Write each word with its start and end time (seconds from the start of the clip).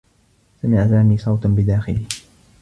سمع 0.61 0.87
سامي 0.87 1.17
صوتا 1.17 1.49
بداخله. 1.49 2.05